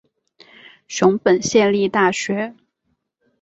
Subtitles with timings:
[0.87, 2.55] 熊本县立大学